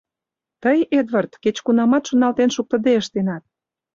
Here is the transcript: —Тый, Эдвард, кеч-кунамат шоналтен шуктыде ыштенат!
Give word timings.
—Тый, 0.63 0.79
Эдвард, 0.99 1.31
кеч-кунамат 1.43 2.03
шоналтен 2.09 2.49
шуктыде 2.55 2.91
ыштенат! 3.01 3.43